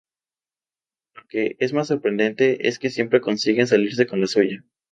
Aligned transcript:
Lo 1.13 1.27
que 1.27 1.57
es 1.59 1.73
más 1.73 1.89
sorprendente 1.89 2.67
es 2.67 2.79
que 2.79 2.89
siempre 2.89 3.21
consiguen 3.21 3.67
salirse 3.67 4.07
con 4.07 4.19
la 4.19 4.25
suya. 4.25 4.65